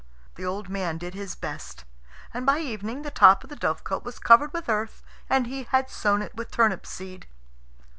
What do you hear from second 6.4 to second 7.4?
turnip seed.